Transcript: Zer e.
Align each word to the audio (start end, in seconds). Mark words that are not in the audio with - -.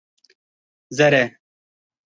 Zer 0.97 1.13
e. 1.13 1.23